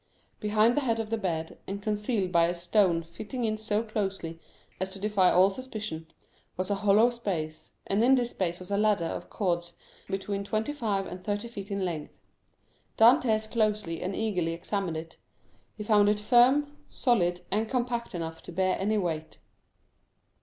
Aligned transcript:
Behind 0.39 0.75
the 0.75 0.81
head 0.81 0.99
of 0.99 1.11
the 1.11 1.17
bed, 1.19 1.59
and 1.67 1.79
concealed 1.79 2.31
by 2.31 2.47
a 2.47 2.55
stone 2.55 3.03
fitting 3.03 3.45
in 3.45 3.55
so 3.55 3.83
closely 3.83 4.39
as 4.79 4.91
to 4.91 4.99
defy 4.99 5.29
all 5.29 5.51
suspicion, 5.51 6.07
was 6.57 6.71
a 6.71 6.81
hollow 6.81 7.11
space, 7.11 7.73
and 7.85 8.03
in 8.03 8.15
this 8.15 8.31
space 8.31 8.59
a 8.71 8.77
ladder 8.77 9.05
of 9.05 9.29
cords 9.29 9.73
between 10.07 10.43
twenty 10.43 10.73
five 10.73 11.05
and 11.05 11.23
thirty 11.23 11.47
feet 11.47 11.69
in 11.69 11.85
length. 11.85 12.17
Dantès 12.97 13.47
closely 13.51 14.01
and 14.01 14.15
eagerly 14.15 14.53
examined 14.53 14.97
it; 14.97 15.17
he 15.77 15.83
found 15.83 16.09
it 16.09 16.19
firm, 16.19 16.75
solid, 16.89 17.41
and 17.51 17.69
compact 17.69 18.15
enough 18.15 18.41
to 18.41 18.51
bear 18.51 18.79
any 18.79 18.97
weight. 18.97 19.37